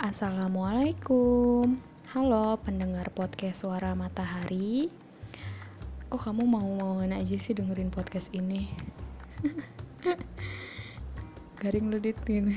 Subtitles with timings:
[0.00, 1.76] Assalamualaikum.
[2.16, 4.88] Halo pendengar podcast Suara Matahari.
[6.08, 8.64] Kok kamu mau-mauan aja sih dengerin podcast ini?
[11.60, 12.48] Garing lu dit gitu.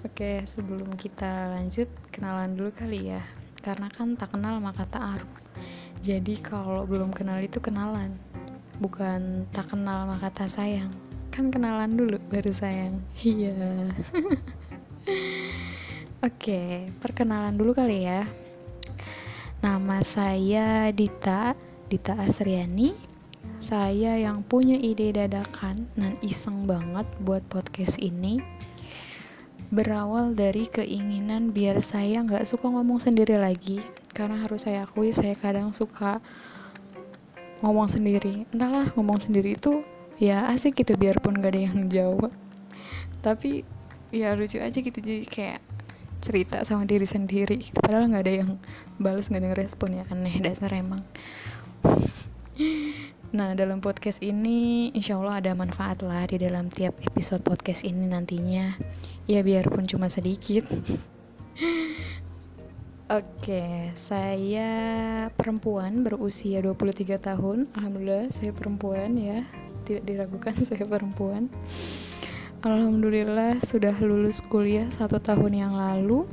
[0.00, 3.20] Oke sebelum kita lanjut Kenalan dulu kali ya.
[3.60, 5.52] Karena kan tak kenal maka tak aruf
[6.00, 8.16] Jadi kalau belum kenal itu kenalan.
[8.80, 10.88] Bukan tak kenal maka tak sayang.
[11.28, 13.04] Kan kenalan dulu baru sayang.
[13.20, 13.92] Iya
[16.24, 18.24] Oke, perkenalan dulu kali ya.
[19.60, 21.52] Nama saya Dita,
[21.92, 22.96] Dita Asriani.
[23.60, 28.40] Saya yang punya ide dadakan dan iseng banget buat podcast ini.
[29.68, 33.84] Berawal dari keinginan biar saya nggak suka ngomong sendiri lagi,
[34.16, 36.24] karena harus saya akui saya kadang suka
[37.60, 38.48] ngomong sendiri.
[38.48, 39.84] Entahlah ngomong sendiri itu
[40.16, 42.32] ya asik gitu biarpun gak ada yang jawab.
[43.20, 43.60] Tapi
[44.08, 45.73] ya lucu aja gitu jadi kayak
[46.20, 48.50] cerita sama diri sendiri padahal nggak ada yang
[49.00, 51.02] balas nggak ada yang respon ya aneh dasar emang
[53.34, 58.06] nah dalam podcast ini insya Allah ada manfaat lah di dalam tiap episode podcast ini
[58.06, 58.78] nantinya
[59.26, 60.68] ya biarpun cuma sedikit
[63.12, 64.72] Oke, saya
[65.36, 67.68] perempuan berusia 23 tahun.
[67.76, 69.44] Alhamdulillah saya perempuan ya.
[69.84, 71.52] Tidak diragukan saya perempuan.
[72.64, 76.24] Alhamdulillah sudah lulus kuliah satu tahun yang lalu.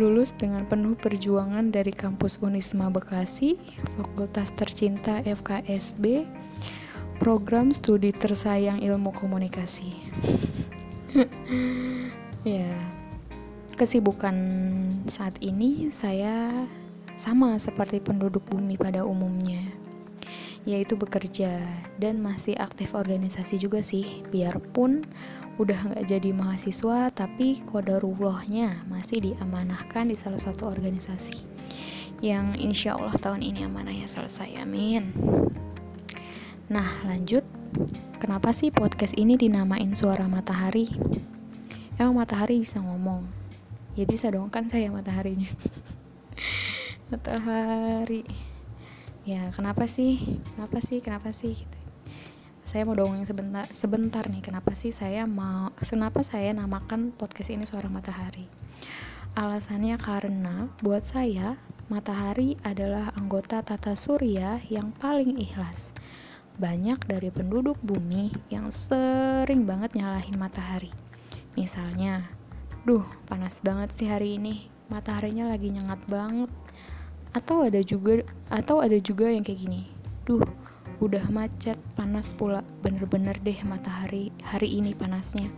[0.00, 3.60] Lulus dengan penuh perjuangan dari kampus Unisma Bekasi
[4.00, 6.24] Fakultas tercinta FKSB
[7.20, 9.92] Program studi tersayang ilmu komunikasi.
[12.46, 12.78] Ya,
[13.74, 14.36] kesibukan
[15.10, 16.46] saat ini saya
[17.18, 19.66] sama seperti penduduk bumi pada umumnya
[20.66, 21.62] yaitu bekerja
[22.02, 24.26] dan masih aktif organisasi juga sih.
[24.34, 25.06] Biarpun
[25.56, 31.40] udah nggak jadi mahasiswa tapi kodarullahnya masih diamanahkan di salah satu organisasi
[32.20, 34.58] yang insya Allah tahun ini amanahnya selesai.
[34.60, 35.14] Amin.
[36.68, 37.46] Nah lanjut.
[38.16, 40.88] Kenapa sih podcast ini dinamain suara matahari?
[42.00, 43.28] Emang matahari bisa ngomong?
[43.92, 45.48] Ya bisa dong kan saya mataharinya.
[47.12, 48.24] Matahari
[49.26, 50.38] ya kenapa sih?
[50.54, 50.98] Kenapa sih?
[51.02, 51.58] Kenapa sih?
[51.58, 51.78] Gitu.
[52.66, 57.62] saya mau dongeng sebentar sebentar nih kenapa sih saya mau kenapa saya namakan podcast ini
[57.62, 58.42] suara matahari?
[59.38, 61.54] Alasannya karena buat saya
[61.86, 65.94] matahari adalah anggota tata surya yang paling ikhlas.
[66.58, 70.90] Banyak dari penduduk bumi yang sering banget nyalahin matahari.
[71.54, 72.26] Misalnya
[72.82, 74.66] duh panas banget sih hari ini.
[74.90, 76.50] Mataharinya lagi nyengat banget
[77.36, 79.84] atau ada juga atau ada juga yang kayak gini
[80.24, 80.40] duh
[81.04, 85.52] udah macet panas pula bener-bener deh matahari hari ini panasnya.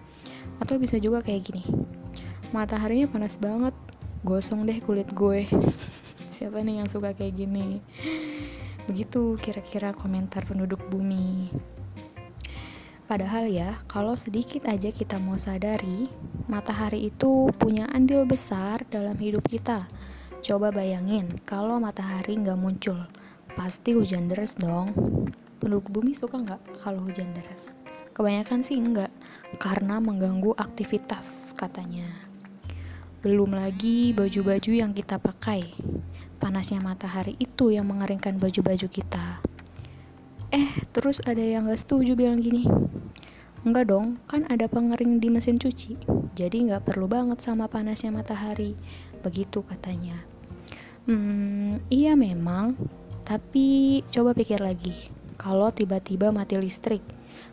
[0.58, 1.62] Atau bisa juga kayak gini
[2.50, 3.76] mataharinya panas banget
[4.24, 5.44] gosong deh kulit gue.
[6.34, 7.80] Siapa nih yang suka kayak gini?
[8.88, 11.52] Begitu kira-kira komentar penduduk bumi.
[13.08, 16.12] Padahal ya, kalau sedikit aja kita mau sadari,
[16.44, 19.88] matahari itu punya andil besar dalam hidup kita.
[20.38, 22.98] Coba bayangin kalau matahari nggak muncul,
[23.58, 24.94] pasti hujan deras dong.
[25.58, 27.74] Penduduk bumi suka nggak kalau hujan deras?
[28.14, 29.10] Kebanyakan sih enggak,
[29.58, 32.06] karena mengganggu aktivitas katanya.
[33.18, 35.74] Belum lagi baju-baju yang kita pakai.
[36.38, 39.42] Panasnya matahari itu yang mengeringkan baju-baju kita.
[40.54, 42.62] Eh, terus ada yang gak setuju bilang gini.
[43.66, 45.98] Enggak dong, kan ada pengering di mesin cuci.
[46.38, 48.78] Jadi nggak perlu banget sama panasnya matahari.
[49.26, 50.14] Begitu katanya.
[51.10, 52.78] Hmm, iya memang.
[53.26, 54.94] Tapi coba pikir lagi.
[55.34, 57.02] Kalau tiba-tiba mati listrik,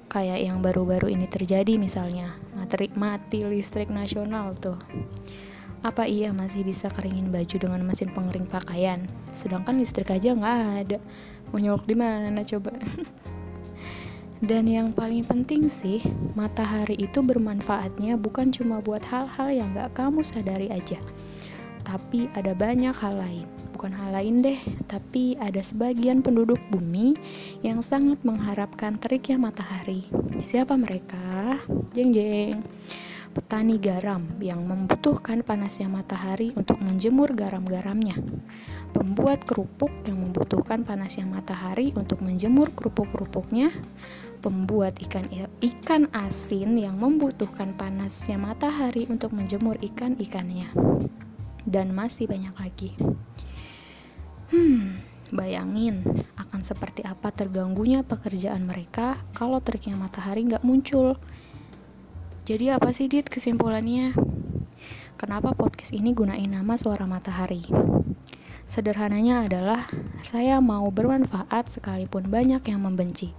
[0.05, 4.77] kayak yang baru-baru ini terjadi misalnya, mati, mati listrik nasional tuh.
[5.85, 9.05] Apa iya masih bisa keringin baju dengan mesin pengering pakaian?
[9.33, 10.97] Sedangkan listrik aja nggak ada.
[11.53, 12.73] Mau nyolok di mana coba?
[14.45, 16.06] Dan yang paling penting sih,
[16.38, 21.01] matahari itu bermanfaatnya bukan cuma buat hal-hal yang gak kamu sadari aja.
[21.81, 23.50] Tapi ada banyak hal lain.
[23.74, 27.18] Bukan hal lain deh, tapi ada sebagian penduduk bumi
[27.65, 30.06] yang sangat mengharapkan teriknya matahari.
[30.45, 31.57] Siapa mereka?
[31.97, 32.62] Jeng jeng.
[33.33, 38.13] Petani garam yang membutuhkan panasnya matahari untuk menjemur garam-garamnya
[39.06, 43.69] pembuat kerupuk yang membutuhkan panasnya matahari untuk menjemur kerupuk-kerupuknya,
[44.42, 45.30] pembuat ikan
[45.62, 50.74] ikan asin yang membutuhkan panasnya matahari untuk menjemur ikan-ikannya.
[51.69, 52.98] Dan masih banyak lagi.
[54.50, 54.98] Hmm,
[55.30, 56.02] bayangin
[56.42, 61.13] akan seperti apa terganggunya pekerjaan mereka kalau teriknya matahari nggak muncul.
[62.42, 64.18] Jadi apa sih Dit kesimpulannya?
[65.13, 68.05] Kenapa podcast ini gunain nama Suara Matahari?
[68.65, 69.85] Sederhananya adalah
[70.25, 73.29] saya mau bermanfaat sekalipun banyak yang membenci.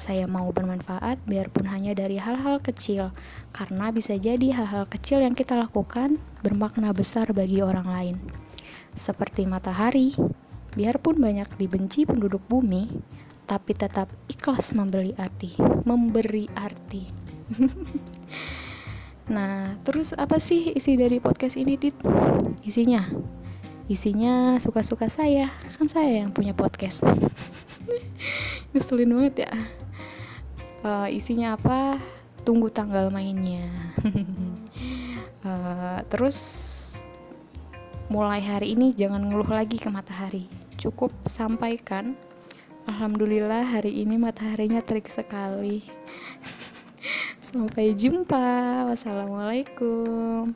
[0.00, 3.12] Saya mau bermanfaat biarpun hanya dari hal-hal kecil,
[3.52, 8.16] karena bisa jadi hal-hal kecil yang kita lakukan bermakna besar bagi orang lain.
[8.96, 10.16] Seperti matahari,
[10.72, 12.88] biarpun banyak dibenci penduduk bumi,
[13.44, 17.04] tapi tetap ikhlas memberi arti, memberi arti.
[19.30, 21.94] Nah, terus apa sih isi dari podcast ini, Dit?
[22.66, 23.06] Isinya?
[23.90, 25.50] Isinya suka-suka saya.
[25.74, 27.02] Kan saya yang punya podcast.
[28.70, 29.52] Ngeselin banget ya.
[30.86, 31.98] Uh, isinya apa?
[32.46, 33.66] Tunggu tanggal mainnya.
[35.42, 36.38] uh, terus
[38.06, 40.46] mulai hari ini jangan ngeluh lagi ke matahari.
[40.78, 42.14] Cukup sampaikan
[42.86, 45.82] Alhamdulillah hari ini mataharinya terik sekali.
[47.42, 48.86] Sampai jumpa.
[48.86, 50.54] Wassalamualaikum.